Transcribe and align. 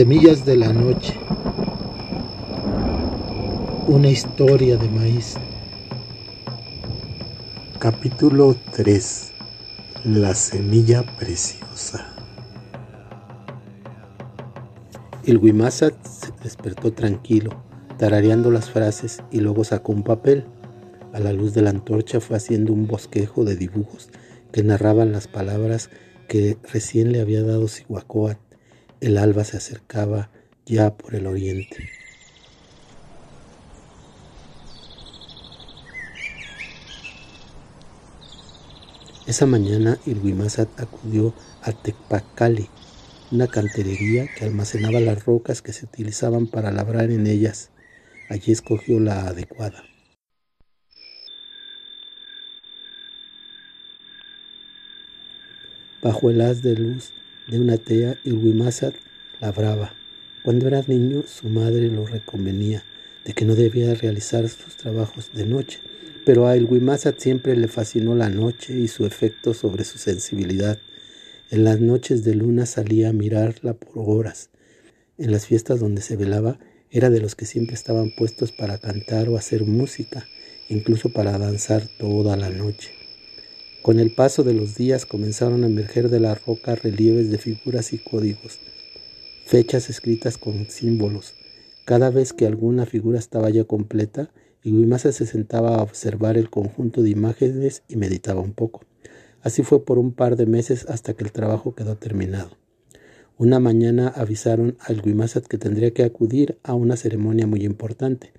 Semillas 0.00 0.46
de 0.46 0.56
la 0.56 0.72
noche. 0.72 1.12
Una 3.86 4.08
historia 4.08 4.78
de 4.78 4.88
maíz. 4.88 5.34
Capítulo 7.78 8.56
3. 8.72 9.32
La 10.06 10.32
semilla 10.32 11.04
preciosa. 11.18 12.16
El 15.26 15.38
se 15.38 16.32
despertó 16.42 16.94
tranquilo, 16.94 17.62
tarareando 17.98 18.50
las 18.50 18.70
frases 18.70 19.22
y 19.30 19.40
luego 19.40 19.64
sacó 19.64 19.92
un 19.92 20.02
papel. 20.02 20.46
A 21.12 21.20
la 21.20 21.34
luz 21.34 21.52
de 21.52 21.60
la 21.60 21.68
antorcha 21.68 22.20
fue 22.20 22.38
haciendo 22.38 22.72
un 22.72 22.86
bosquejo 22.86 23.44
de 23.44 23.54
dibujos 23.54 24.08
que 24.50 24.62
narraban 24.62 25.12
las 25.12 25.28
palabras 25.28 25.90
que 26.26 26.56
recién 26.72 27.12
le 27.12 27.20
había 27.20 27.42
dado 27.42 27.68
Sihuacoat 27.68 28.49
el 29.00 29.16
alba 29.16 29.44
se 29.44 29.56
acercaba 29.56 30.30
ya 30.66 30.94
por 30.96 31.14
el 31.14 31.26
oriente. 31.26 31.88
Esa 39.26 39.46
mañana 39.46 39.98
Ilhuimazat 40.06 40.80
acudió 40.80 41.32
a 41.62 41.72
Tecpacali, 41.72 42.68
una 43.30 43.46
canterería 43.46 44.26
que 44.34 44.44
almacenaba 44.44 44.98
las 44.98 45.24
rocas 45.24 45.62
que 45.62 45.72
se 45.72 45.86
utilizaban 45.86 46.46
para 46.46 46.72
labrar 46.72 47.10
en 47.10 47.26
ellas. 47.26 47.70
Allí 48.28 48.52
escogió 48.52 48.98
la 48.98 49.28
adecuada. 49.28 49.84
Bajo 56.02 56.30
el 56.30 56.40
haz 56.40 56.62
de 56.62 56.74
luz 56.74 57.12
de 57.50 57.60
una 57.60 57.76
tea 57.76 58.16
y 58.24 58.30
labraba. 59.40 59.94
Cuando 60.44 60.68
era 60.68 60.82
niño, 60.86 61.24
su 61.26 61.48
madre 61.48 61.88
lo 61.88 62.06
reconvenía 62.06 62.84
de 63.24 63.34
que 63.34 63.44
no 63.44 63.54
debía 63.54 63.94
realizar 63.94 64.48
sus 64.48 64.76
trabajos 64.76 65.30
de 65.34 65.44
noche, 65.44 65.80
pero 66.24 66.46
a 66.46 66.54
Wimasat 66.54 67.18
siempre 67.18 67.56
le 67.56 67.68
fascinó 67.68 68.14
la 68.14 68.28
noche 68.28 68.78
y 68.78 68.88
su 68.88 69.04
efecto 69.04 69.52
sobre 69.52 69.84
su 69.84 69.98
sensibilidad. 69.98 70.78
En 71.50 71.64
las 71.64 71.80
noches 71.80 72.24
de 72.24 72.34
luna 72.34 72.66
salía 72.66 73.08
a 73.08 73.12
mirarla 73.12 73.74
por 73.74 74.08
horas. 74.08 74.50
En 75.18 75.32
las 75.32 75.46
fiestas 75.46 75.80
donde 75.80 76.02
se 76.02 76.16
velaba, 76.16 76.58
era 76.90 77.10
de 77.10 77.20
los 77.20 77.34
que 77.34 77.46
siempre 77.46 77.74
estaban 77.74 78.12
puestos 78.16 78.52
para 78.52 78.78
cantar 78.78 79.28
o 79.28 79.36
hacer 79.36 79.64
música, 79.64 80.26
incluso 80.68 81.12
para 81.12 81.38
danzar 81.38 81.88
toda 81.98 82.36
la 82.36 82.50
noche. 82.50 82.99
Con 83.82 83.98
el 83.98 84.14
paso 84.14 84.44
de 84.44 84.52
los 84.52 84.74
días 84.74 85.06
comenzaron 85.06 85.64
a 85.64 85.66
emerger 85.66 86.10
de 86.10 86.20
la 86.20 86.34
roca 86.34 86.74
relieves 86.74 87.30
de 87.30 87.38
figuras 87.38 87.94
y 87.94 87.98
códigos, 87.98 88.60
fechas 89.46 89.88
escritas 89.88 90.36
con 90.36 90.68
símbolos. 90.68 91.34
Cada 91.86 92.10
vez 92.10 92.34
que 92.34 92.46
alguna 92.46 92.84
figura 92.84 93.18
estaba 93.18 93.48
ya 93.48 93.64
completa, 93.64 94.30
Iguimasa 94.62 95.12
se 95.12 95.24
sentaba 95.24 95.76
a 95.76 95.82
observar 95.82 96.36
el 96.36 96.50
conjunto 96.50 97.02
de 97.02 97.08
imágenes 97.08 97.82
y 97.88 97.96
meditaba 97.96 98.42
un 98.42 98.52
poco. 98.52 98.82
Así 99.40 99.62
fue 99.62 99.82
por 99.82 99.98
un 99.98 100.12
par 100.12 100.36
de 100.36 100.44
meses 100.44 100.84
hasta 100.86 101.14
que 101.14 101.24
el 101.24 101.32
trabajo 101.32 101.74
quedó 101.74 101.96
terminado. 101.96 102.58
Una 103.38 103.60
mañana 103.60 104.08
avisaron 104.08 104.76
al 104.80 105.00
Guimasat 105.00 105.46
que 105.46 105.56
tendría 105.56 105.92
que 105.94 106.04
acudir 106.04 106.58
a 106.62 106.74
una 106.74 106.98
ceremonia 106.98 107.46
muy 107.46 107.64
importante. 107.64 108.34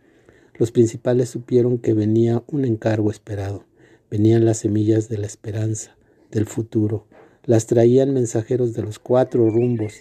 Los 0.60 0.72
principales 0.72 1.30
supieron 1.30 1.80
que 1.80 1.96
venía 1.96 2.44
un 2.46 2.64
encargo 2.66 3.10
esperado. 3.10 3.66
Venían 4.12 4.44
las 4.44 4.58
semillas 4.58 5.08
de 5.08 5.18
la 5.18 5.26
esperanza, 5.26 5.96
del 6.32 6.46
futuro. 6.46 7.08
Las 7.46 7.66
traían 7.66 8.14
mensajeros 8.14 8.74
de 8.74 8.82
los 8.82 9.00
cuatro 9.00 9.50
rumbos. 9.50 9.94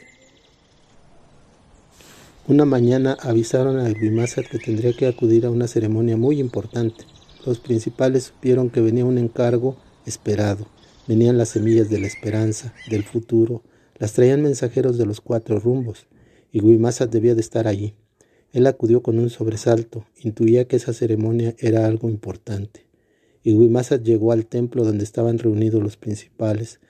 Una 2.49 2.65
mañana 2.65 3.17
avisaron 3.21 3.79
al 3.79 3.95
Guimázar 3.95 4.49
que 4.49 4.59
tendría 4.59 4.95
que 4.95 5.07
acudir 5.07 5.47
a 5.47 5.51
una 5.53 5.69
ceremonia 5.69 6.17
muy 6.17 6.41
importante. 6.41 7.05
Los 7.47 7.61
principales 7.61 8.25
supieron 8.25 8.69
que 8.69 8.81
venía 8.81 9.05
un 9.05 9.17
encargo 9.17 9.77
esperado. 10.05 10.67
Venían 11.07 11.39
las 11.39 11.51
semillas 11.51 11.89
de 11.89 12.01
la 12.01 12.09
esperanza, 12.09 12.75
del 12.91 13.05
futuro. 13.05 13.63
Las 13.97 14.15
traían 14.15 14.43
mensajeros 14.43 14.99
de 14.99 15.07
los 15.07 15.21
cuatro 15.21 15.61
rumbos. 15.61 16.09
Y 16.51 16.61
Guimázar 16.63 17.11
debía 17.11 17.37
de 17.37 17.43
estar 17.43 17.69
allí. 17.69 17.95
Él 18.53 18.67
acudió 18.67 19.05
con 19.05 19.21
un 19.21 19.31
sobresalto. 19.31 20.05
Intuía 20.21 20.67
que 20.67 20.75
esa 20.75 20.93
ceremonia 20.93 21.55
era 21.61 21.87
algo 21.87 22.09
importante 22.09 22.90
y 23.43 23.55
llegó 24.03 24.33
al 24.33 24.47
templo 24.47 24.85
donde 24.85 25.05
estaban 25.05 25.39
reunidos 25.39 25.83
los 25.83 25.97
principales, 25.97 26.81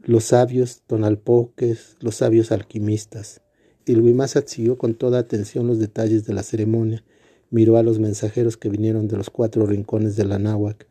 los 0.00 0.24
sabios 0.24 0.82
tonalpoques, 0.86 1.96
los 2.00 2.16
sabios 2.16 2.52
alquimistas. 2.52 3.42
Y 3.84 3.94
Huimazat 3.94 4.48
siguió 4.48 4.78
con 4.78 4.94
toda 4.94 5.18
atención 5.18 5.66
los 5.66 5.78
detalles 5.78 6.24
de 6.24 6.34
la 6.34 6.42
ceremonia, 6.42 7.04
miró 7.50 7.76
a 7.76 7.82
los 7.82 7.98
mensajeros 7.98 8.56
que 8.56 8.68
vinieron 8.68 9.06
de 9.06 9.16
los 9.16 9.30
cuatro 9.30 9.64
rincones 9.66 10.16
de 10.16 10.24
la 10.24 10.38
náhuac, 10.38 10.88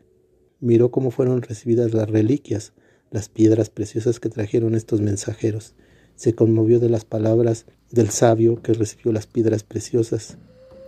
miró 0.61 0.91
cómo 0.91 1.11
fueron 1.11 1.41
recibidas 1.41 1.94
las 1.94 2.09
reliquias, 2.09 2.73
las 3.11 3.29
piedras 3.29 3.69
preciosas 3.69 4.19
que 4.19 4.29
trajeron 4.29 4.75
estos 4.75 5.01
mensajeros, 5.01 5.75
se 6.16 6.34
conmovió 6.34 6.79
de 6.79 6.89
las 6.89 7.05
palabras 7.05 7.66
del 7.91 8.09
sabio 8.09 8.61
que 8.61 8.73
recibió 8.73 9.11
las 9.11 9.28
piedras 9.28 9.63
preciosas. 9.63 10.38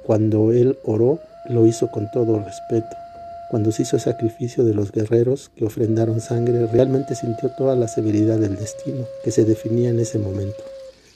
Cuando 0.05 0.51
él 0.53 0.77
oró, 0.85 1.19
lo 1.49 1.67
hizo 1.67 1.91
con 1.91 2.09
todo 2.11 2.39
respeto. 2.39 3.06
Cuando 3.49 3.71
se 3.71 3.83
hizo 3.83 3.95
el 3.95 4.01
sacrificio 4.01 4.65
de 4.65 4.73
los 4.73 4.91
guerreros 4.91 5.51
que 5.55 5.63
ofrendaron 5.63 6.19
sangre, 6.19 6.67
realmente 6.67 7.15
sintió 7.15 7.49
toda 7.49 7.77
la 7.77 7.87
severidad 7.87 8.37
del 8.37 8.57
destino 8.57 9.05
que 9.23 9.31
se 9.31 9.45
definía 9.45 9.89
en 9.89 10.01
ese 10.01 10.19
momento. 10.19 10.63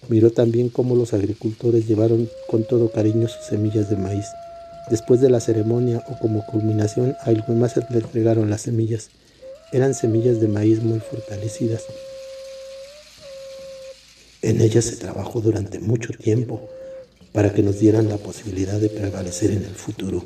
Miró 0.08 0.32
también 0.32 0.70
cómo 0.70 0.96
los 0.96 1.14
agricultores 1.14 1.88
llevaron 1.88 2.30
con 2.48 2.64
todo 2.64 2.90
cariño 2.90 3.28
sus 3.28 3.46
semillas 3.46 3.90
de 3.90 3.98
maíz. 3.98 4.28
Después 4.90 5.20
de 5.20 5.30
la 5.30 5.42
ceremonia 5.42 6.04
o 6.08 6.18
como 6.20 6.46
culminación, 6.46 7.18
a 7.22 7.52
más 7.52 7.76
le 7.78 7.98
entregaron 7.98 8.50
las 8.50 8.62
semillas. 8.62 9.10
Eran 9.74 9.94
semillas 9.94 10.40
de 10.40 10.48
maíz 10.48 10.82
muy 10.82 11.00
fortalecidas. 11.00 11.84
En 14.42 14.62
ellas 14.62 14.86
se 14.86 14.96
trabajó 14.96 15.42
durante 15.42 15.80
mucho 15.80 16.14
tiempo 16.14 16.68
para 17.34 17.54
que 17.54 17.62
nos 17.62 17.80
dieran 17.80 18.10
la 18.10 18.18
posibilidad 18.18 18.80
de 18.80 18.90
prevalecer 18.90 19.52
en 19.52 19.64
el 19.64 19.76
futuro. 19.76 20.24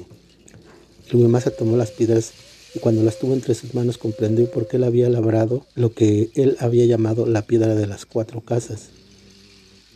Masa 1.14 1.52
tomó 1.52 1.78
las 1.78 1.92
piedras 1.92 2.34
y 2.74 2.80
cuando 2.80 3.04
las 3.04 3.20
tuvo 3.20 3.34
entre 3.34 3.54
sus 3.54 3.74
manos 3.74 3.98
comprendió 3.98 4.50
por 4.52 4.68
qué 4.68 4.78
él 4.78 4.84
había 4.84 5.10
labrado 5.10 5.66
lo 5.76 5.94
que 5.94 6.30
él 6.36 6.58
había 6.60 6.86
llamado 6.86 7.26
la 7.26 7.44
piedra 7.44 7.76
de 7.76 7.88
las 7.88 8.06
cuatro 8.06 8.42
casas. 8.42 8.90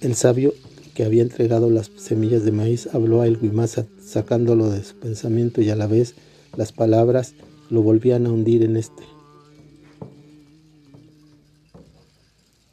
El 0.02 0.16
sabio 0.16 0.54
que 0.94 1.04
había 1.04 1.24
entregado 1.24 1.70
las 1.70 1.92
semillas 1.98 2.46
de 2.46 2.52
maíz 2.52 2.88
habló 2.94 3.22
a 3.22 3.28
El 3.28 3.40
Guimasa, 3.40 3.86
sacándolo 4.02 4.70
de 4.70 4.84
su 4.84 4.96
pensamiento 4.96 5.62
y 5.62 5.70
a 5.70 5.76
la 5.76 5.88
vez 5.88 6.16
las 6.56 6.72
palabras 6.72 7.34
lo 7.70 7.82
volvían 7.82 8.26
a 8.26 8.32
hundir 8.32 8.64
en 8.64 8.78
este. 8.78 9.04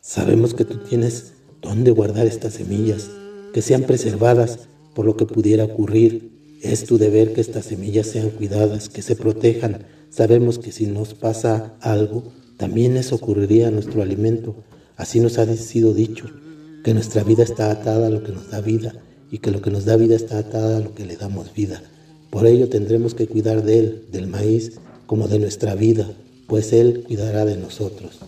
Sabemos 0.00 0.54
que 0.54 0.64
tú 0.64 0.78
tienes 0.78 1.32
dónde 1.60 1.90
guardar 1.90 2.26
estas 2.26 2.54
semillas, 2.54 3.10
que 3.52 3.60
sean 3.60 3.82
preservadas 3.82 4.68
por 4.94 5.04
lo 5.04 5.16
que 5.16 5.26
pudiera 5.26 5.64
ocurrir 5.64 6.35
es 6.62 6.84
tu 6.84 6.98
deber 6.98 7.32
que 7.32 7.40
estas 7.40 7.66
semillas 7.66 8.06
sean 8.06 8.30
cuidadas, 8.30 8.88
que 8.88 9.02
se 9.02 9.16
protejan. 9.16 9.86
Sabemos 10.10 10.58
que 10.58 10.72
si 10.72 10.86
nos 10.86 11.14
pasa 11.14 11.74
algo, 11.80 12.32
también 12.56 12.96
eso 12.96 13.16
ocurriría 13.16 13.68
a 13.68 13.70
nuestro 13.70 14.02
alimento. 14.02 14.56
Así 14.96 15.20
nos 15.20 15.38
ha 15.38 15.54
sido 15.56 15.92
dicho, 15.92 16.26
que 16.84 16.94
nuestra 16.94 17.24
vida 17.24 17.42
está 17.42 17.70
atada 17.70 18.06
a 18.06 18.10
lo 18.10 18.22
que 18.22 18.32
nos 18.32 18.50
da 18.50 18.60
vida 18.60 18.94
y 19.30 19.38
que 19.38 19.50
lo 19.50 19.60
que 19.60 19.70
nos 19.70 19.84
da 19.84 19.96
vida 19.96 20.14
está 20.14 20.38
atada 20.38 20.76
a 20.76 20.80
lo 20.80 20.94
que 20.94 21.04
le 21.04 21.16
damos 21.16 21.52
vida. 21.52 21.82
Por 22.30 22.46
ello 22.46 22.68
tendremos 22.68 23.14
que 23.14 23.26
cuidar 23.26 23.64
de 23.64 23.78
él, 23.78 24.06
del 24.12 24.26
maíz, 24.26 24.78
como 25.06 25.28
de 25.28 25.38
nuestra 25.38 25.74
vida, 25.74 26.08
pues 26.46 26.72
él 26.72 27.02
cuidará 27.06 27.44
de 27.44 27.56
nosotros. 27.56 28.20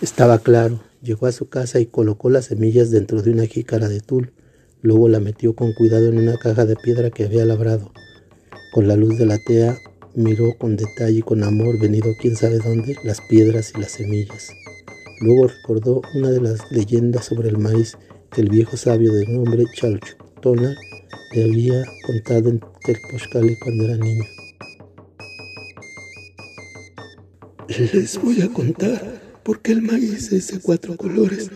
Estaba 0.00 0.38
claro, 0.38 0.80
Llegó 1.00 1.26
a 1.26 1.32
su 1.32 1.48
casa 1.48 1.78
y 1.78 1.86
colocó 1.86 2.28
las 2.28 2.46
semillas 2.46 2.90
dentro 2.90 3.22
de 3.22 3.30
una 3.30 3.46
jícara 3.46 3.88
de 3.88 4.00
tul. 4.00 4.32
Luego 4.82 5.08
la 5.08 5.20
metió 5.20 5.54
con 5.54 5.72
cuidado 5.72 6.08
en 6.08 6.18
una 6.18 6.36
caja 6.36 6.66
de 6.66 6.74
piedra 6.74 7.10
que 7.10 7.24
había 7.24 7.44
labrado. 7.44 7.92
Con 8.72 8.88
la 8.88 8.96
luz 8.96 9.16
de 9.16 9.26
la 9.26 9.38
tea 9.38 9.78
miró 10.14 10.54
con 10.58 10.76
detalle 10.76 11.18
y 11.18 11.22
con 11.22 11.44
amor 11.44 11.80
venido 11.80 12.10
quién 12.20 12.34
sabe 12.34 12.58
dónde 12.58 12.96
las 13.04 13.20
piedras 13.28 13.72
y 13.76 13.80
las 13.80 13.92
semillas. 13.92 14.50
Luego 15.20 15.46
recordó 15.46 16.02
una 16.14 16.30
de 16.30 16.40
las 16.40 16.68
leyendas 16.72 17.26
sobre 17.26 17.48
el 17.48 17.58
maíz 17.58 17.96
que 18.32 18.40
el 18.40 18.48
viejo 18.48 18.76
sabio 18.76 19.12
de 19.12 19.26
nombre 19.26 19.64
Chalchutona 19.74 20.74
le 21.34 21.44
había 21.44 21.84
contado 22.06 22.50
en 22.50 22.60
Telpochcali 22.84 23.56
cuando 23.60 23.84
era 23.84 23.96
niño. 23.96 24.24
Les 27.68 28.20
voy 28.20 28.42
a 28.42 28.48
contar 28.48 29.27
porque 29.48 29.72
el 29.72 29.80
maíz 29.80 30.30
es 30.30 30.48
de 30.48 30.60
cuatro 30.60 30.94
colores, 30.94 31.50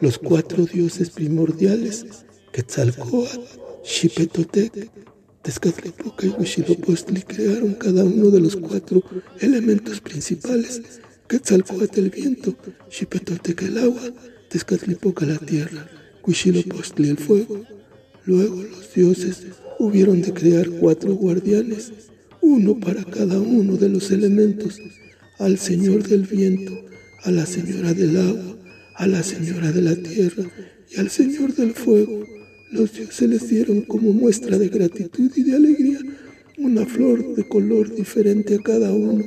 los 0.00 0.18
cuatro 0.18 0.66
dioses 0.66 1.10
primordiales, 1.10 2.04
Quetzalcoatl, 2.52 3.38
Xipetotec, 3.84 4.90
Tezcatlipoca 5.42 6.26
y 6.26 6.30
Huitzilopochtli 6.30 7.22
crearon 7.22 7.74
cada 7.74 8.02
uno 8.02 8.30
de 8.30 8.40
los 8.40 8.56
cuatro 8.56 9.00
elementos 9.38 10.00
principales 10.00 10.82
Quetzalcoatl 11.28 12.00
el 12.00 12.10
viento, 12.10 12.52
Xipetotec 12.90 13.62
el 13.62 13.78
agua, 13.78 14.02
Tezcatlipoca 14.50 15.24
la 15.24 15.38
tierra, 15.38 15.88
Huitzilopochtli 16.26 17.10
el 17.10 17.16
fuego. 17.16 17.64
Luego 18.24 18.60
los 18.60 18.92
dioses 18.92 19.46
hubieron 19.78 20.20
de 20.20 20.32
crear 20.32 20.68
cuatro 20.68 21.14
guardianes, 21.14 21.92
uno 22.40 22.76
para 22.80 23.04
cada 23.04 23.38
uno 23.38 23.76
de 23.76 23.88
los 23.88 24.10
elementos, 24.10 24.80
al 25.38 25.58
Señor 25.58 26.02
del 26.08 26.22
viento, 26.22 26.72
a 27.26 27.32
la 27.32 27.44
Señora 27.44 27.92
del 27.92 28.16
agua, 28.16 28.56
a 28.94 29.06
la 29.08 29.20
Señora 29.20 29.72
de 29.72 29.82
la 29.82 29.96
tierra 29.96 30.44
y 30.88 31.00
al 31.00 31.10
Señor 31.10 31.52
del 31.56 31.72
fuego. 31.72 32.24
Los 32.70 32.92
dioses 32.92 33.28
les 33.28 33.48
dieron 33.48 33.80
como 33.80 34.12
muestra 34.12 34.56
de 34.58 34.68
gratitud 34.68 35.32
y 35.34 35.42
de 35.42 35.56
alegría 35.56 35.98
una 36.58 36.86
flor 36.86 37.34
de 37.34 37.48
color 37.48 37.92
diferente 37.92 38.54
a 38.54 38.62
cada 38.62 38.92
uno. 38.92 39.24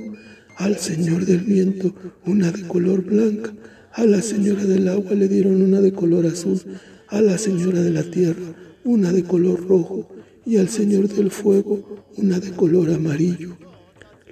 Al 0.56 0.78
Señor 0.78 1.26
del 1.26 1.42
viento 1.42 1.94
una 2.26 2.52
de 2.52 2.62
color 2.70 3.04
blanca, 3.04 3.54
a 3.92 4.06
la 4.06 4.22
Señora 4.22 4.64
del 4.64 4.88
agua 4.88 5.14
le 5.14 5.28
dieron 5.28 5.62
una 5.62 5.82
de 5.82 5.92
color 5.92 6.26
azul, 6.26 6.62
a 7.10 7.20
la 7.20 7.38
Señora 7.38 7.82
de 7.82 7.92
la 7.92 8.04
tierra 8.04 8.56
una 8.86 9.12
de 9.12 9.24
color 9.24 9.68
rojo 9.68 10.08
y 10.46 10.56
al 10.56 10.70
Señor 10.70 11.10
del 11.10 11.32
fuego 11.32 12.08
una 12.16 12.40
de 12.40 12.52
color 12.52 12.92
amarillo. 12.92 13.58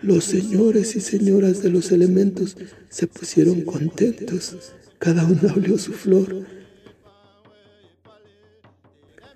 Los 0.02 0.26
señores 0.26 0.96
y 0.96 1.00
señoras 1.00 1.64
de 1.64 1.72
los 1.72 1.92
elementos 1.92 2.56
se 2.88 3.08
pusieron 3.08 3.62
contentos, 3.62 4.56
cada 5.00 5.26
uno 5.26 5.50
abrió 5.50 5.80
su 5.80 5.92
flor. 5.92 6.46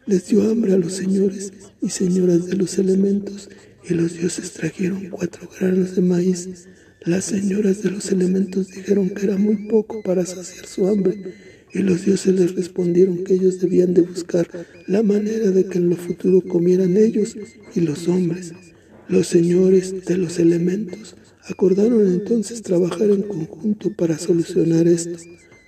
Les 0.06 0.28
dio 0.28 0.48
hambre 0.48 0.74
a 0.74 0.78
los 0.78 0.94
señores 0.94 1.52
y 1.82 1.90
señoras 1.90 2.46
de 2.46 2.58
los 2.58 2.78
elementos 2.78 3.50
y 3.90 3.96
los 3.96 4.14
dioses 4.14 4.52
trajeron 4.52 5.10
cuatro 5.10 5.50
granos 5.60 5.96
de 5.96 6.02
maíz. 6.04 6.68
Las 7.06 7.26
señoras 7.26 7.82
de 7.82 7.90
los 7.90 8.12
elementos 8.12 8.68
dijeron 8.68 9.10
que 9.10 9.26
era 9.26 9.38
muy 9.38 9.68
poco 9.68 10.04
para 10.04 10.28
saciar 10.28 10.68
su 10.68 10.88
hambre 10.88 11.34
y 11.74 11.80
los 11.80 12.06
dioses 12.06 12.36
les 12.36 12.56
respondieron 12.56 13.24
que 13.24 13.34
ellos 13.34 13.60
debían 13.60 13.96
de 13.96 14.02
buscar 14.02 14.48
la 14.86 15.02
manera 15.02 15.50
de 15.50 15.66
que 15.66 15.80
en 15.80 15.90
lo 15.90 15.96
futuro 15.96 16.42
comieran 16.42 16.98
ellos 16.98 17.36
y 17.74 17.80
los 17.80 18.08
hombres. 18.08 18.54
Los 19.12 19.28
señores 19.28 20.06
de 20.06 20.16
los 20.16 20.40
elementos 20.40 21.18
acordaron 21.44 22.08
entonces 22.08 22.62
trabajar 22.62 23.10
en 23.10 23.24
conjunto 23.24 23.92
para 23.94 24.18
solucionar 24.18 24.88
esto. 24.88 25.20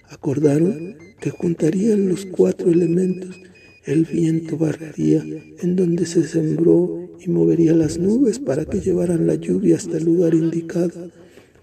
Acordaron 0.07 0.95
que 1.19 1.30
juntarían 1.30 2.07
los 2.07 2.25
cuatro 2.25 2.72
elementos. 2.72 3.36
El 3.84 4.06
viento 4.06 4.57
barrería 4.57 5.25
en 5.62 5.75
donde 5.75 6.06
se 6.06 6.24
sembró 6.24 7.10
y 7.19 7.30
movería 7.30 7.74
las 7.74 7.98
nubes 7.98 8.40
para 8.40 8.63
que 8.63 8.80
llevaran 8.80 9.28
la 9.28 9.36
lluvia 9.36 9.75
hasta 9.75 9.98
el 9.98 10.06
lugar 10.06 10.36
indicado. 10.36 11.12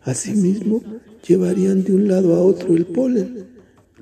Asimismo, 0.03 0.83
llevarían 1.27 1.83
de 1.83 1.95
un 1.95 2.09
lado 2.09 2.35
a 2.35 2.43
otro 2.43 2.77
el 2.77 2.85
polen. 2.85 3.47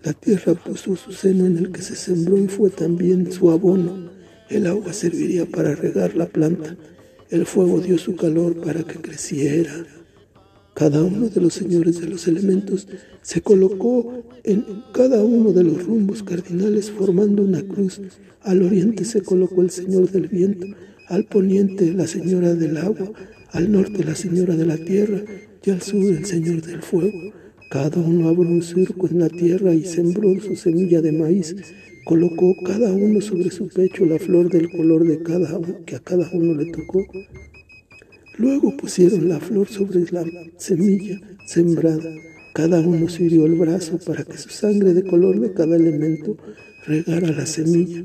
La 0.03 0.15
tierra 0.15 0.55
puso 0.55 0.97
su 0.97 1.13
seno 1.13 1.47
en 1.47 1.59
el 1.59 1.71
que 1.71 1.83
se 1.83 1.95
sembró 1.95 2.39
y 2.39 2.49
fue 2.49 2.71
también 2.71 3.31
su 3.31 3.53
abono. 3.53 4.11
El 4.51 4.67
agua 4.67 4.93
serviría 4.93 5.47
para 5.47 5.77
regar 5.77 6.17
la 6.17 6.27
planta 6.27 6.77
el 7.31 7.45
fuego 7.45 7.81
dio 7.81 7.99
su 7.99 8.17
calor 8.17 8.61
para 8.61 8.83
que 8.85 9.01
creciera. 9.01 9.87
Cada 10.75 11.03
uno 11.03 11.29
de 11.29 11.41
los 11.41 11.55
señores 11.55 12.01
de 12.01 12.09
los 12.09 12.27
elementos 12.29 12.87
se 13.21 13.43
colocó 13.43 14.25
en 14.45 14.65
cada 14.93 15.23
uno 15.23 15.53
de 15.53 15.65
los 15.65 15.85
rumbos 15.85 16.23
cardinales 16.23 16.91
formando 16.91 17.43
una 17.43 17.63
cruz. 17.63 18.01
Al 18.43 18.63
oriente 18.63 19.05
se 19.05 19.23
colocó 19.23 19.61
el 19.63 19.71
señor 19.71 20.11
del 20.11 20.29
viento, 20.29 20.67
al 21.09 21.25
poniente 21.25 21.93
la 21.93 22.07
señora 22.07 22.55
del 22.55 22.77
agua, 22.79 23.11
al 23.51 23.73
norte 23.73 24.05
la 24.05 24.15
señora 24.15 24.57
de 24.57 24.67
la 24.67 24.79
tierra 24.79 25.21
y 25.65 25.71
al 25.71 25.83
sur 25.83 26.05
el 26.05 26.25
señor 26.25 26.63
del 26.63 26.81
fuego. 26.81 27.33
Cada 27.71 28.01
uno 28.01 28.29
abrió 28.29 28.49
un 28.49 28.63
circo 28.63 29.09
en 29.09 29.19
la 29.19 29.29
tierra 29.29 29.75
y 29.75 29.85
sembró 29.85 30.41
su 30.41 30.57
semilla 30.57 31.03
de 31.03 31.13
maíz 31.13 31.55
colocó 32.09 32.57
cada 32.65 32.91
uno 32.91 33.21
sobre 33.21 33.51
su 33.51 33.69
pecho 33.69 34.07
la 34.07 34.19
flor 34.19 34.49
del 34.49 34.71
color 34.71 35.07
de 35.07 35.23
cada 35.23 35.59
uno 35.59 35.85
que 35.85 35.95
a 35.95 35.99
cada 35.99 36.27
uno 36.33 36.55
le 36.55 36.73
tocó. 36.73 37.05
Luego 38.39 38.75
pusieron 38.79 39.29
la 39.29 39.39
flor 39.39 39.69
sobre 39.69 40.07
la 40.11 40.25
semilla 40.57 41.21
sembrada. 41.47 42.11
Cada 42.55 42.81
uno 42.81 43.11
se 43.11 43.25
hirió 43.25 43.45
el 43.45 43.57
brazo 43.57 43.99
para 43.99 44.25
que 44.25 44.39
su 44.39 44.49
sangre 44.49 44.95
de 44.95 45.03
color 45.03 45.39
de 45.39 45.53
cada 45.53 45.77
elemento 45.77 46.39
regara 46.87 47.31
la 47.31 47.45
semilla. 47.45 48.03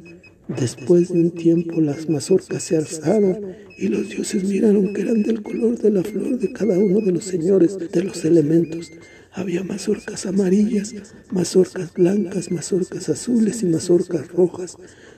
Después 0.50 1.14
de 1.14 1.22
un 1.22 1.32
tiempo 1.32 1.80
las 1.80 2.10
mazorcas 2.10 2.62
se 2.62 2.76
alzaron 2.76 3.56
y 3.84 3.90
los 3.90 4.08
dioses 4.08 4.46
miraron 4.46 4.94
que 4.94 5.02
eran 5.02 5.24
del 5.24 5.44
color 5.44 5.78
de 5.78 5.92
la 5.92 6.04
flor 6.04 6.40
de 6.40 6.54
cada 6.54 6.80
uno 6.80 7.02
de 7.02 7.12
los 7.12 7.26
señores 7.26 7.78
de 7.78 8.04
los 8.04 8.24
elementos. 8.24 8.94
Había 9.34 9.62
mazorcas 9.62 10.26
amarillas, 10.26 10.96
mazorcas 11.32 11.94
blancas, 11.94 12.50
mazorcas 12.50 13.10
azules 13.10 13.62
y 13.62 13.66
mazorcas 13.66 14.30
rojas. 14.30 14.78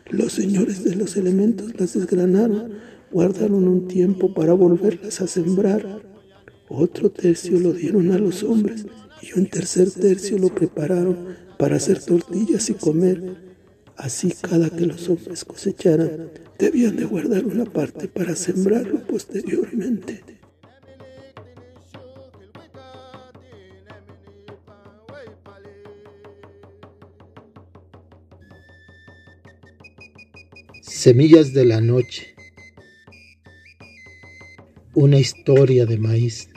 Los 0.10 0.34
señores 0.34 0.84
de 0.84 0.96
los 0.96 1.16
elementos 1.16 1.80
las 1.80 1.94
desgranaron, 1.94 2.72
guardaron 3.12 3.68
un 3.68 3.88
tiempo 3.88 4.34
para 4.34 4.54
volverlas 4.54 5.22
a 5.22 5.28
sembrar. 5.28 6.02
Otro 6.68 7.12
tercio 7.12 7.60
lo 7.60 7.72
dieron 7.72 8.12
a 8.14 8.18
los 8.18 8.42
hombres 8.42 8.88
y 9.22 9.38
un 9.38 9.46
tercer 9.46 9.92
tercio 9.92 10.40
lo 10.40 10.50
prepararon 10.50 11.36
para 11.60 11.76
hacer 11.76 12.02
tortillas 12.04 12.68
y 12.72 12.74
comer. 12.74 13.45
Así 13.98 14.32
cada 14.42 14.70
que 14.70 14.86
los 14.86 15.08
hombres 15.10 15.46
cosecharan, 15.46 16.30
debían 16.60 16.96
de 16.96 17.06
guardar 17.06 17.46
una 17.46 17.66
parte 17.66 18.08
para 18.08 18.36
sembrarlo 18.36 19.00
posteriormente. 19.08 20.24
Semillas 30.82 31.54
de 31.54 31.66
la 31.66 31.82
noche. 31.82 32.36
Una 34.94 35.18
historia 35.18 35.86
de 35.86 35.98
maíz. 35.98 36.50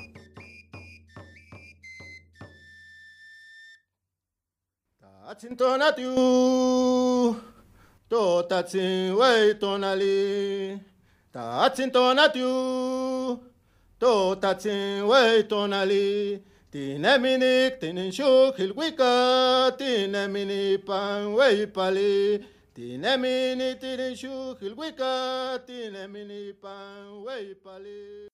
to 8.10 8.22
tatsin 8.50 9.14
wei 9.20 9.54
tonali 9.62 10.16
tatsin 11.34 11.90
tonatiu 11.94 12.54
to 14.02 14.12
tatsin 14.42 15.02
wei 15.10 15.36
tonali 15.50 16.06
tinemini 16.72 17.54
tinin 17.80 18.10
shukil 18.16 18.72
wika 18.78 19.12
tinemini 19.78 20.62
pan 20.88 21.20
wei 21.38 21.66
pali 21.76 22.14
tinemini 22.74 23.68
tinin 23.82 24.14
shukil 24.20 24.74
wika 24.80 25.12
tinemini 25.66 26.40
pan 26.62 27.24
wei 27.26 27.48
pali 27.64 28.28